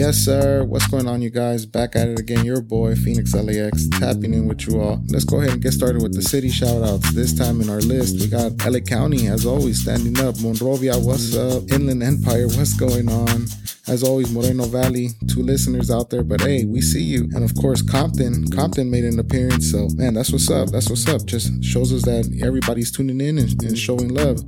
[0.00, 0.64] Yes, sir.
[0.64, 1.66] What's going on, you guys?
[1.66, 2.42] Back at it again.
[2.42, 4.98] Your boy, Fenix LAX, tapping in with you all.
[5.08, 7.12] Let's go ahead and get started with the city shout outs.
[7.12, 10.40] This time in our list, we got LA County, as always, standing up.
[10.40, 11.70] Monrovia, what's up?
[11.70, 13.44] Inland Empire, what's going on?
[13.88, 17.28] As always, Moreno Valley, two listeners out there, but hey, we see you.
[17.34, 18.50] And of course, Compton.
[18.52, 20.70] Compton made an appearance, so man, that's what's up.
[20.70, 21.26] That's what's up.
[21.26, 24.40] Just shows us that everybody's tuning in and, and showing love.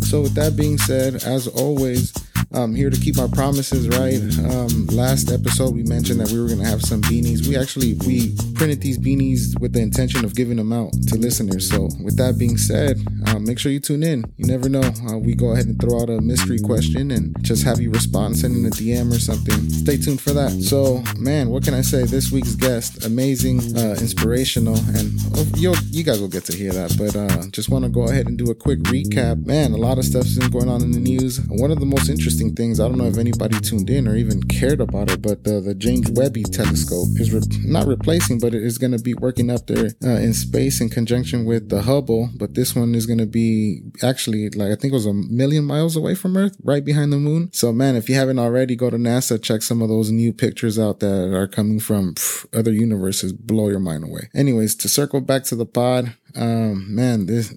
[0.00, 2.12] So, with that being said, as always,
[2.56, 4.16] I'm here to keep my promises, right?
[4.50, 7.46] Um, last episode we mentioned that we were gonna have some beanies.
[7.46, 11.68] We actually we printed these beanies with the intention of giving them out to listeners.
[11.68, 14.24] So with that being said, uh, make sure you tune in.
[14.38, 14.80] You never know.
[14.80, 18.38] Uh, we go ahead and throw out a mystery question and just have you respond,
[18.38, 19.68] sending a DM or something.
[19.68, 20.50] Stay tuned for that.
[20.62, 22.04] So man, what can I say?
[22.04, 26.72] This week's guest, amazing, uh, inspirational, and oh, you you guys will get to hear
[26.72, 26.96] that.
[26.96, 29.44] But uh, just want to go ahead and do a quick recap.
[29.44, 31.38] Man, a lot of stuff's been going on in the news.
[31.48, 32.80] One of the most interesting interesting things.
[32.80, 35.74] I don't know if anybody tuned in or even cared about it, but the, the
[35.74, 39.66] James Webb telescope is re- not replacing, but it is going to be working up
[39.66, 42.30] there uh, in space in conjunction with the Hubble.
[42.36, 45.64] But this one is going to be actually like, I think it was a million
[45.64, 47.50] miles away from Earth, right behind the moon.
[47.52, 50.78] So man, if you haven't already, go to NASA, check some of those new pictures
[50.78, 54.28] out that are coming from pff, other universes, blow your mind away.
[54.34, 57.54] Anyways, to circle back to the pod, um, man, this,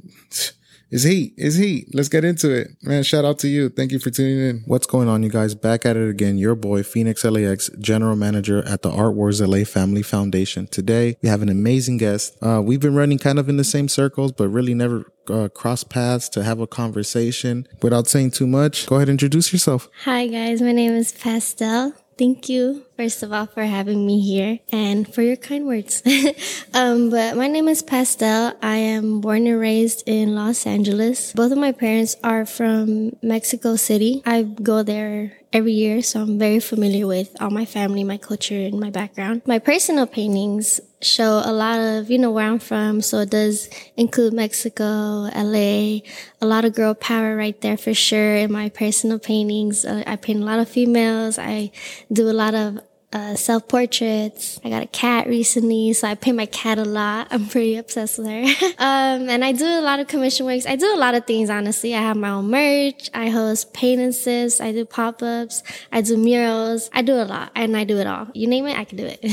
[0.91, 1.33] is heat.
[1.37, 1.89] Is heat.
[1.93, 2.69] Let's get into it.
[2.81, 3.69] Man, shout out to you.
[3.69, 4.63] Thank you for tuning in.
[4.65, 5.55] What's going on, you guys?
[5.55, 6.37] Back at it again.
[6.37, 10.67] Your boy, Fenix LAX, General Manager at the Art Wars LA Family Foundation.
[10.67, 12.37] Today, we have an amazing guest.
[12.41, 15.83] Uh, we've been running kind of in the same circles, but really never uh, cross
[15.83, 17.67] paths to have a conversation.
[17.81, 19.89] Without saying too much, go ahead and introduce yourself.
[20.03, 20.61] Hi, guys.
[20.61, 21.93] My name is Pastel.
[22.19, 26.03] Thank you, first of all, for having me here and for your kind words.
[26.73, 28.51] um, but my name is Pastel.
[28.61, 31.31] I am born and raised in Los Angeles.
[31.31, 34.21] Both of my parents are from Mexico City.
[34.25, 38.55] I go there every year, so I'm very familiar with all my family, my culture,
[38.55, 39.41] and my background.
[39.45, 43.01] My personal paintings show a lot of, you know, where I'm from.
[43.01, 46.01] So it does include Mexico, LA,
[46.41, 49.85] a lot of girl power right there for sure in my personal paintings.
[49.85, 51.39] Uh, I paint a lot of females.
[51.39, 51.71] I
[52.11, 52.79] do a lot of
[53.11, 54.59] uh, self portraits.
[54.63, 57.27] I got a cat recently, so I paint my cat a lot.
[57.31, 58.67] I'm pretty obsessed with her.
[58.77, 60.65] um, and I do a lot of commission works.
[60.65, 61.95] I do a lot of things, honestly.
[61.95, 63.09] I have my own merch.
[63.13, 65.63] I host paint and I do pop ups.
[65.91, 66.89] I do murals.
[66.93, 68.27] I do a lot and I do it all.
[68.33, 69.25] You name it, I can do it.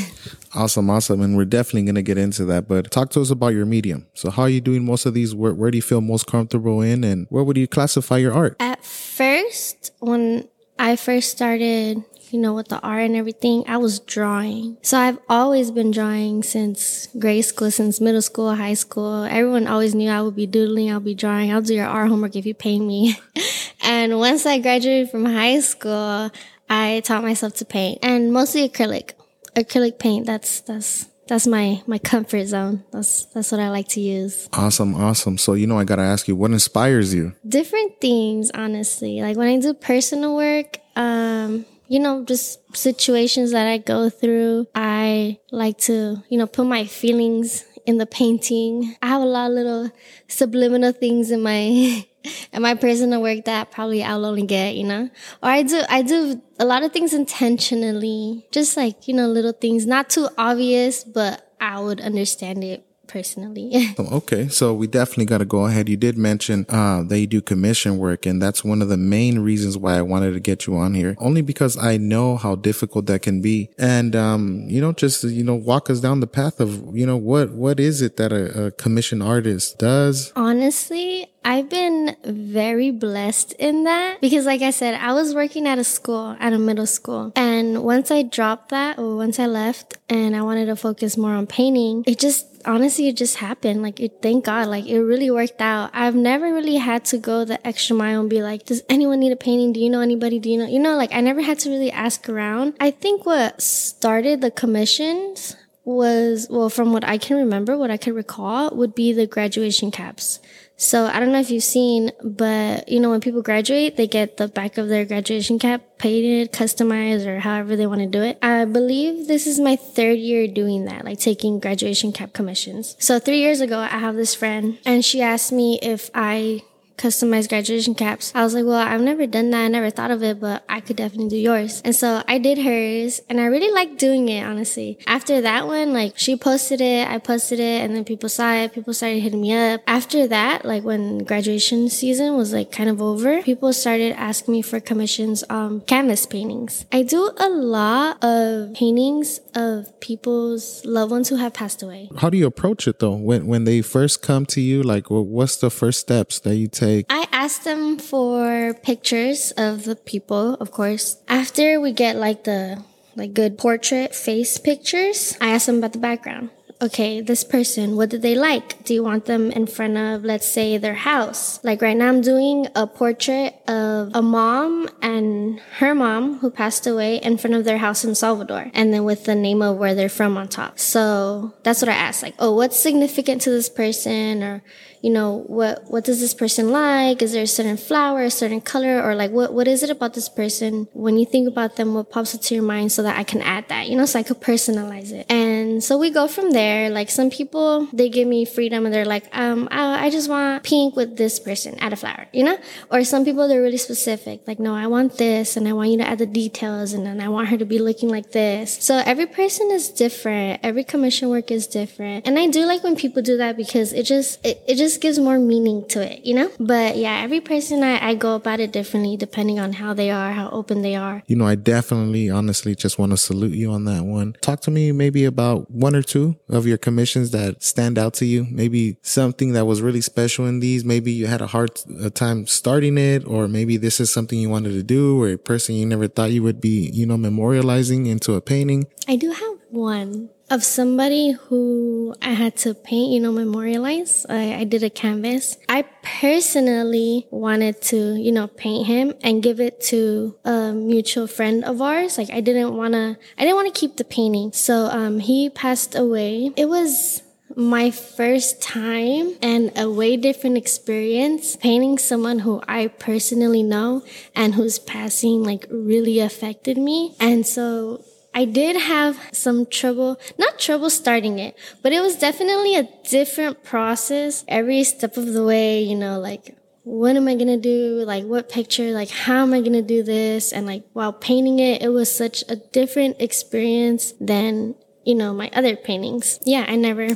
[0.55, 1.21] awesome, awesome.
[1.21, 2.69] And we're definitely going to get into that.
[2.69, 4.07] But talk to us about your medium.
[4.15, 5.35] So, how are you doing most of these?
[5.35, 7.05] Where, where do you feel most comfortable in?
[7.05, 8.57] And where would you classify your art?
[8.59, 10.49] At first, when
[10.79, 14.77] I first started you know, with the art and everything, I was drawing.
[14.83, 19.25] So I've always been drawing since grade school, since middle school, high school.
[19.25, 22.37] Everyone always knew I would be doodling, I'll be drawing, I'll do your art homework
[22.37, 23.17] if you pay me.
[23.83, 26.31] and once I graduated from high school,
[26.69, 29.13] I taught myself to paint and mostly acrylic.
[29.55, 32.85] Acrylic paint, that's, that's, that's my my comfort zone.
[32.93, 34.49] That's that's what I like to use.
[34.53, 35.39] Awesome, awesome.
[35.39, 37.35] So you know, I gotta ask you, what inspires you?
[37.47, 39.21] Different things, honestly.
[39.21, 44.67] Like when I do personal work, um, you know, just situations that I go through.
[44.75, 48.97] I like to, you know, put my feelings in the painting.
[49.03, 49.91] I have a lot of little
[50.29, 51.53] subliminal things in my
[52.53, 55.11] in my personal work that probably I'll only get, you know.
[55.43, 58.47] Or I do I do a lot of things intentionally.
[58.51, 62.86] Just like, you know, little things, not too obvious, but I would understand it
[63.17, 63.95] personally.
[63.99, 65.89] okay, so we definitely got to go ahead.
[65.89, 69.39] You did mention uh, that you do commission work, and that's one of the main
[69.39, 71.17] reasons why I wanted to get you on here.
[71.19, 75.43] Only because I know how difficult that can be, and um, you know, just you
[75.43, 78.67] know, walk us down the path of you know what what is it that a,
[78.67, 80.31] a commission artist does.
[80.37, 85.79] Honestly, I've been very blessed in that because, like I said, I was working at
[85.79, 87.33] a school, at a middle school.
[87.37, 91.31] And once I dropped that, or once I left and I wanted to focus more
[91.31, 93.81] on painting, it just honestly, it just happened.
[93.81, 95.91] Like, it, thank God, like, it really worked out.
[95.95, 99.31] I've never really had to go the extra mile and be like, does anyone need
[99.31, 99.73] a painting?
[99.73, 100.41] Do you know anybody?
[100.41, 100.67] Do you know?
[100.67, 102.75] You know, like, I never had to really ask around.
[102.81, 105.55] I think what started the commissions
[105.85, 109.93] was, well, from what I can remember, what I can recall would be the graduation
[109.93, 110.41] caps.
[110.77, 114.37] So I don't know if you've seen, but you know, when people graduate, they get
[114.37, 118.39] the back of their graduation cap painted, customized, or however they want to do it.
[118.43, 122.97] I believe this is my third year doing that, like taking graduation cap commissions.
[122.99, 126.63] So three years ago, I have this friend and she asked me if I
[126.97, 128.33] customized graduation caps.
[128.35, 129.65] I was like, well, I've never done that.
[129.65, 131.83] I never thought of it, but I could definitely do yours.
[131.85, 134.99] And so I did hers and I really liked doing it, honestly.
[135.07, 138.73] After that one, like she posted it, I posted it, and then people saw it.
[138.73, 139.83] People started hitting me up.
[139.87, 144.63] After that, like when graduation season was like kind of over, people started asking me
[144.63, 146.87] for commissions on canvas paintings.
[146.93, 152.09] I do a lot of paintings of people's loved ones who have passed away.
[152.19, 153.17] How do you approach it though?
[153.17, 156.86] When when they first come to you, like what's the first steps that you take?
[157.09, 161.19] I ask them for pictures of the people, of course.
[161.29, 162.83] After we get like the
[163.17, 166.51] like good portrait face pictures, I ask them about the background
[166.81, 168.85] okay, this person, what do they like?
[168.85, 171.63] Do you want them in front of, let's say, their house?
[171.65, 176.87] Like right now, I'm doing a portrait of a mom and her mom who passed
[176.87, 179.95] away in front of their house in Salvador, and then with the name of where
[179.95, 180.79] they're from on top.
[180.79, 184.63] So that's what I asked, like, oh, what's significant to this person, or
[185.03, 187.23] you know, what what does this person like?
[187.23, 190.15] Is there a certain flower, a certain color, or like what what is it about
[190.15, 190.89] this person?
[190.95, 193.69] When you think about them, what pops into your mind so that I can add
[193.69, 195.31] that, you know, so I could personalize it.
[195.31, 196.66] And so we go from there.
[196.99, 200.63] Like some people, they give me freedom and they're like, um, I, I just want
[200.65, 202.59] pink with this person, add a flower, you know?
[202.91, 205.99] Or some people they're really specific, like, no, I want this and I want you
[205.99, 208.79] to add the details and then I want her to be looking like this.
[208.81, 210.61] So every person is different.
[210.63, 212.27] Every commission work is different.
[212.27, 215.19] And I do like when people do that because it just it, it just gives
[215.19, 216.51] more meaning to it, you know?
[216.59, 220.33] But yeah, every person I, I go about it differently depending on how they are,
[220.33, 221.23] how open they are.
[221.27, 224.37] You know, I definitely honestly just want to salute you on that one.
[224.41, 228.27] Talk to me maybe about one or two of your commissions that stand out to
[228.27, 228.47] you.
[228.51, 230.85] Maybe something that was really special in these.
[230.85, 231.81] Maybe you had a hard
[232.15, 235.75] time starting it, or maybe this is something you wanted to do, or a person
[235.77, 238.87] you never thought you would be, you know, memorializing into a painting.
[239.07, 244.25] I do have one of somebody who I had to paint, you know, memorialize.
[244.29, 245.59] I, I, did a canvas.
[245.69, 251.65] I personally wanted to, you know, paint him and give it to a mutual friend
[251.65, 252.17] of ours.
[252.19, 254.53] Like I didn't want to, I didn't want to keep the painting.
[254.53, 256.53] So, um, he passed away.
[256.57, 257.23] It was
[257.55, 264.05] my first time and a way different experience painting someone who I personally know
[264.35, 267.17] and whose passing like really affected me.
[267.19, 268.05] And so
[268.37, 273.65] I did have some trouble, not trouble starting it, but it was definitely a different
[273.65, 278.05] process every step of the way, you know, like what am I gonna do?
[278.05, 278.91] Like what picture?
[278.91, 280.53] Like how am I gonna do this?
[280.53, 284.75] And like while painting it, it was such a different experience than,
[285.07, 286.39] you know, my other paintings.
[286.45, 287.09] Yeah, I never,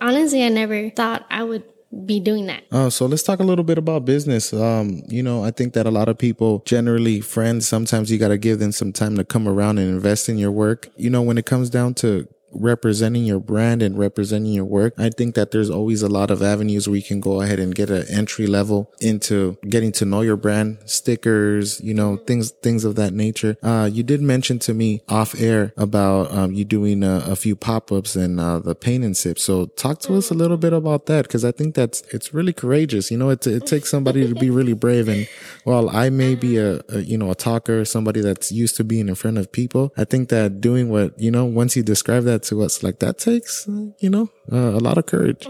[0.00, 1.64] honestly, I never thought I would
[2.04, 2.64] be doing that.
[2.70, 4.52] Uh, so let's talk a little bit about business.
[4.52, 8.28] Um, you know, I think that a lot of people, generally friends, sometimes you got
[8.28, 10.88] to give them some time to come around and invest in your work.
[10.96, 15.10] You know, when it comes down to representing your brand and representing your work, I
[15.10, 17.90] think that there's always a lot of avenues where you can go ahead and get
[17.90, 22.96] an entry level into getting to know your brand, stickers, you know, things, things of
[22.96, 23.56] that nature.
[23.62, 27.54] Uh, you did mention to me off air about, um, you doing a, a few
[27.54, 29.38] pop-ups and, uh, the paint and sip.
[29.38, 31.28] So talk to us a little bit about that.
[31.28, 33.10] Cause I think that's, it's really courageous.
[33.10, 35.08] You know, it, it takes somebody to be really brave.
[35.08, 35.28] And
[35.64, 39.08] while I may be a, a, you know, a talker, somebody that's used to being
[39.08, 42.37] in front of people, I think that doing what, you know, once you describe that
[42.44, 42.82] to us.
[42.82, 45.46] Like that takes, you know, uh, a lot of courage.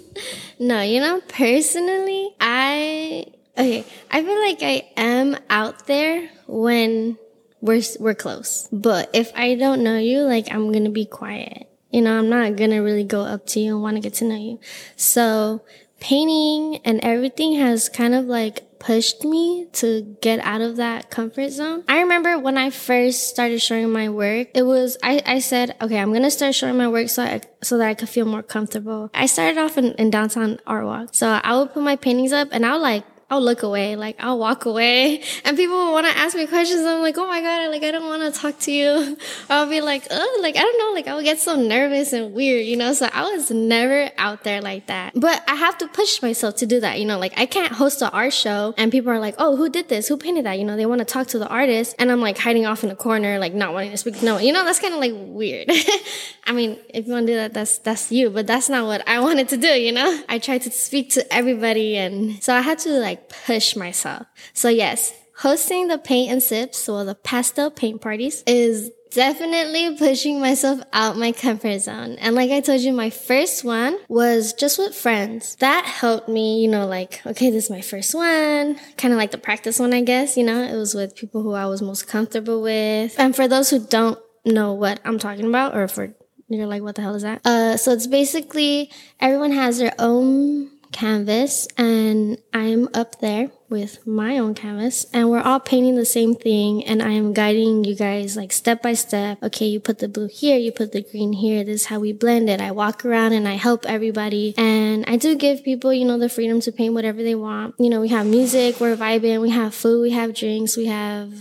[0.58, 7.18] no, you know, personally, I okay, I feel like I am out there when
[7.60, 8.68] we're we're close.
[8.72, 11.66] But if I don't know you, like I'm gonna be quiet.
[11.90, 14.24] You know, I'm not gonna really go up to you and want to get to
[14.24, 14.60] know you.
[14.96, 15.62] So
[16.00, 21.50] painting and everything has kind of like pushed me to get out of that comfort
[21.50, 21.84] zone.
[21.86, 25.98] I remember when I first started showing my work, it was, I, I said, okay,
[25.98, 29.10] I'm to start showing my work so I, so that I could feel more comfortable.
[29.14, 31.14] I started off in, in downtown art walk.
[31.14, 34.16] So I would put my paintings up and I would like I'll look away, like
[34.18, 36.82] I'll walk away, and people will want to ask me questions.
[36.84, 39.16] I'm like, oh my god, like I don't want to talk to you.
[39.48, 42.34] I'll be like, oh, like I don't know, like I would get so nervous and
[42.34, 42.92] weird, you know.
[42.92, 45.12] So I was never out there like that.
[45.14, 47.18] But I have to push myself to do that, you know.
[47.18, 50.08] Like I can't host an art show and people are like, oh, who did this?
[50.08, 50.58] Who painted that?
[50.58, 52.90] You know, they want to talk to the artist, and I'm like hiding off in
[52.90, 54.22] a corner, like not wanting to speak.
[54.22, 55.68] No, you know, that's kind of like weird.
[56.46, 59.06] I mean, if you want to do that, that's that's you, but that's not what
[59.08, 60.22] I wanted to do, you know.
[60.28, 64.26] I tried to speak to everybody, and so I had to like push myself.
[64.52, 70.40] So yes, hosting the paint and sips or the pastel paint parties is definitely pushing
[70.40, 72.16] myself out my comfort zone.
[72.20, 75.56] And like I told you, my first one was just with friends.
[75.56, 78.76] That helped me, you know, like, okay, this is my first one.
[78.96, 81.52] Kind of like the practice one, I guess, you know, it was with people who
[81.52, 83.18] I was most comfortable with.
[83.18, 86.14] And for those who don't know what I'm talking about, or for
[86.48, 87.46] you're like, what the hell is that?
[87.46, 94.38] Uh, so it's basically everyone has their own canvas and I'm up there with my
[94.38, 98.36] own canvas and we're all painting the same thing and I am guiding you guys
[98.36, 99.42] like step by step.
[99.42, 101.62] Okay, you put the blue here, you put the green here.
[101.62, 102.60] This is how we blend it.
[102.60, 106.28] I walk around and I help everybody and I do give people, you know, the
[106.28, 107.76] freedom to paint whatever they want.
[107.78, 111.32] You know, we have music, we're vibing, we have food, we have drinks, we have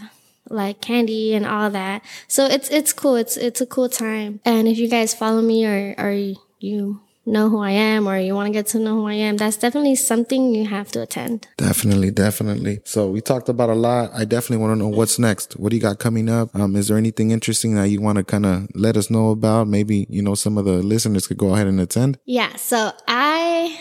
[0.50, 2.04] like candy and all that.
[2.28, 3.16] So it's it's cool.
[3.16, 4.40] It's it's a cool time.
[4.46, 6.12] And if you guys follow me or or
[6.60, 9.38] you know who I am or you want to get to know who I am,
[9.38, 11.48] that's definitely something you have to attend.
[11.58, 12.80] Definitely, definitely.
[12.84, 14.12] So we talked about a lot.
[14.14, 15.54] I definitely want to know what's next.
[15.54, 16.56] What do you got coming up?
[16.56, 19.68] Um, is there anything interesting that you want to kind of let us know about?
[19.68, 22.18] Maybe, you know, some of the listeners could go ahead and attend.
[22.26, 22.56] Yeah.
[22.56, 23.29] So I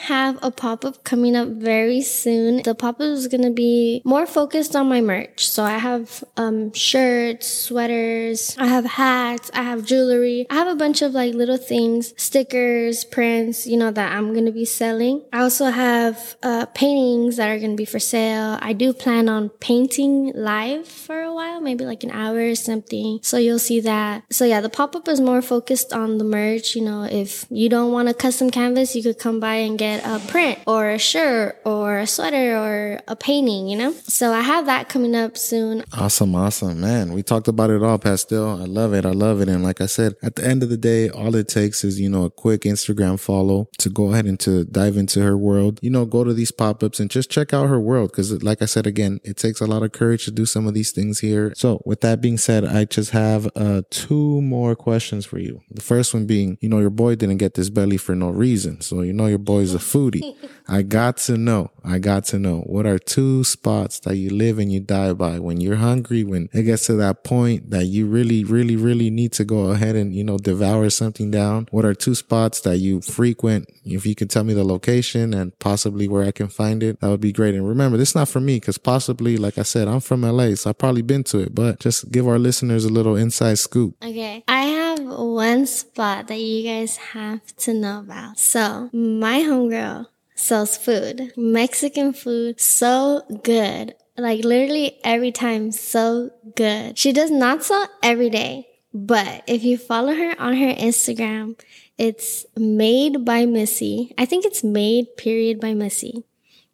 [0.00, 2.62] have a pop up coming up very soon.
[2.62, 5.48] The pop up is going to be more focused on my merch.
[5.48, 10.74] So I have um, shirts, sweaters, I have hats, I have jewelry, I have a
[10.74, 15.24] bunch of like little things, stickers, prints you know, that I'm going to be selling.
[15.32, 18.58] I also have uh, paintings that are going to be for sale.
[18.60, 23.20] I do plan on painting live for a while, maybe like an hour or something.
[23.22, 24.24] So you'll see that.
[24.30, 26.74] So yeah, the pop up is more focused on the merch.
[26.74, 30.04] You know, if you don't want a custom canvas, you could come by and get
[30.04, 33.92] a print or a shirt or a sweater or a painting, you know?
[33.92, 35.84] So I have that coming up soon.
[35.92, 36.80] Awesome, awesome.
[36.80, 38.60] Man, we talked about it all, Pastel.
[38.60, 39.04] I love it.
[39.04, 39.48] I love it.
[39.48, 42.08] And like I said, at the end of the day, all it takes is, you
[42.08, 45.78] know, a quick Instagram follow to go ahead and to dive into her world.
[45.82, 48.12] You know, go to these pop ups and just check out her world.
[48.12, 50.74] Cause like I said again, it takes a lot of courage to do some of
[50.74, 51.52] these things here.
[51.56, 55.62] So with that being said, I just have uh, two more questions for you.
[55.70, 58.80] The first one being, you know, your boy didn't get this belly for no reason.
[58.80, 60.37] So you know your boy's a foodie.
[60.68, 64.59] I got to know, I got to know what are two spots that you live
[64.59, 68.07] and you die by when you're hungry, when it gets to that point that you
[68.07, 71.68] really, really, really need to go ahead and, you know, devour something down.
[71.71, 73.71] What are two spots that you frequent?
[73.85, 77.09] If you can tell me the location and possibly where I can find it, that
[77.09, 77.54] would be great.
[77.54, 80.54] And remember, this is not for me because possibly, like I said, I'm from LA,
[80.54, 83.97] so I've probably been to it, but just give our listeners a little inside scoop.
[84.04, 84.45] Okay.
[84.47, 84.77] I have
[85.08, 88.38] one spot that you guys have to know about.
[88.38, 90.06] So my homegirl,
[90.38, 91.32] sells food.
[91.36, 93.94] Mexican food, so good.
[94.16, 96.98] Like literally every time, so good.
[96.98, 101.60] She does not sell every day, but if you follow her on her Instagram,
[101.96, 104.14] it's made by Missy.
[104.16, 106.24] I think it's made period by Missy.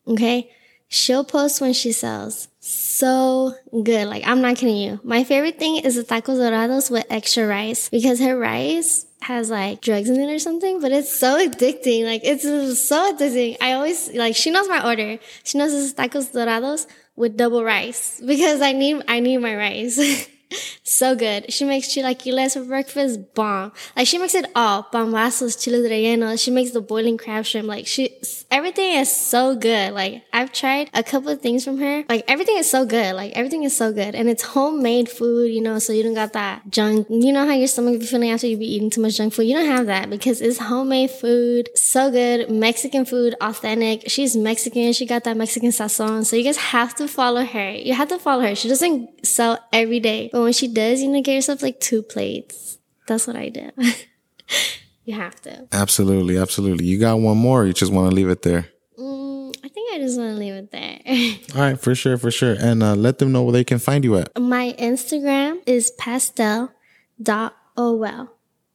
[0.07, 0.51] Okay.
[0.89, 2.49] She'll post when she sells.
[2.67, 4.09] So good.
[4.09, 4.99] Like, I'm not kidding you.
[5.05, 9.83] My favorite thing is the tacos dorados with extra rice because her rice has like
[9.83, 12.05] drugs in it or something, but it's so addicting.
[12.05, 12.45] Like it's
[12.81, 13.59] so addicting.
[13.61, 15.19] I always like she knows my order.
[15.43, 20.27] She knows it's tacos dorados with double rice because I need I need my rice.
[20.83, 21.53] so good.
[21.53, 23.73] She makes chilaquiles for breakfast, bomb.
[23.97, 24.85] Like she makes it all.
[24.85, 26.43] Pambazos, chiles rellenos.
[26.43, 27.69] She makes the boiling crab shrimp.
[27.69, 28.17] Like she,
[28.51, 29.93] everything is so good.
[29.93, 32.05] Like I've tried a couple of things from her.
[32.09, 33.15] Like everything is so good.
[33.15, 34.15] Like everything is so good.
[34.15, 37.07] And it's homemade food, you know, so you don't got that junk.
[37.11, 39.45] You know how your stomach be feeling after you be eating too much junk food?
[39.45, 41.69] You don't have that because it's homemade food.
[41.75, 42.51] So good.
[42.51, 44.05] Mexican food, authentic.
[44.09, 44.93] She's Mexican.
[44.93, 46.25] She got that Mexican sazon.
[46.25, 47.71] So you guys have to follow her.
[47.73, 48.55] You have to follow her.
[48.55, 50.31] She doesn't sell every day.
[50.33, 52.79] But when she does, you know, get yourself like two plates.
[53.07, 53.73] That's what I did.
[55.05, 55.69] you have to.
[55.73, 56.87] Absolutely, absolutely.
[56.87, 57.67] You got one more.
[57.67, 58.69] you just want to leave it there.
[58.99, 61.01] Mm, I think I just want to leave it there.
[61.57, 62.57] All right, for sure, for sure.
[62.59, 64.39] And uh, let them know where they can find you at.
[64.39, 66.69] My Instagram is pastel.ol.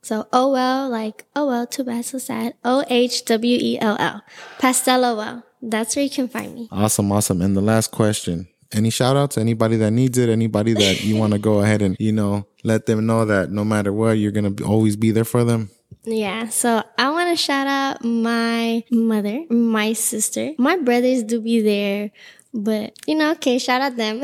[0.01, 2.55] So O L like oh well, too bad, so sad.
[2.63, 4.23] O H W E L L.
[4.57, 5.43] Pastel O L.
[5.61, 6.69] That's where you can find me.
[6.71, 7.41] Awesome, awesome.
[7.41, 11.15] And the last question any shout outs to anybody that needs it anybody that you
[11.15, 14.31] want to go ahead and you know let them know that no matter what you're
[14.31, 15.69] gonna always be there for them
[16.03, 20.53] yeah, so I want to shout out my mother, my sister.
[20.57, 22.11] My brothers do be there,
[22.53, 24.21] but you know, okay, shout out them.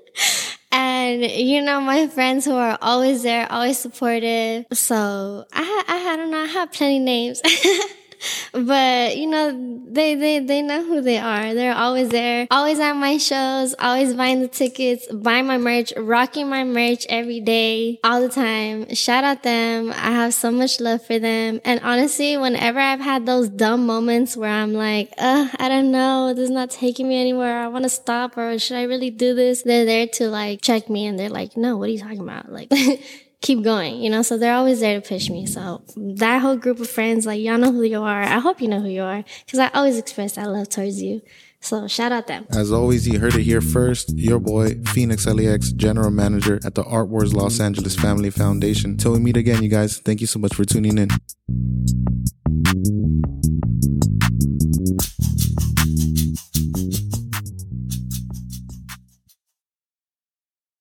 [0.72, 4.66] and you know, my friends who are always there, always supportive.
[4.72, 7.42] So I, I, I don't know, I have plenty names.
[8.52, 11.54] but you know they they they know who they are.
[11.54, 16.48] They're always there always at my shows always buying the tickets buying my merch rocking
[16.48, 18.94] my merch every day all the time.
[18.94, 19.90] Shout out them.
[19.90, 21.60] I have so much love for them.
[21.64, 26.32] And honestly whenever i've had those dumb moments where i'm like uh i don't know.
[26.34, 27.58] This is not taking me anywhere.
[27.58, 29.62] I want to stop or should i really do this?
[29.62, 32.50] They're there to like check me and they're like no what are you talking about?
[32.50, 32.72] Like
[33.40, 34.22] keep going, you know?
[34.22, 35.46] So they're always there to push me.
[35.46, 38.22] So that whole group of friends, like, y'all know who you are.
[38.22, 41.22] I hope you know who you are because I always express that love towards you.
[41.60, 42.46] So shout out them.
[42.50, 44.16] As always, you heard it here first.
[44.16, 48.96] Your boy, Fenix LAX, General Manager at the Art Wars Los Angeles Family Foundation.
[48.96, 51.08] Till we meet again, you guys, thank you so much for tuning in.